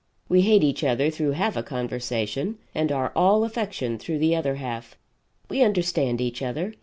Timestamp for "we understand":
5.47-6.19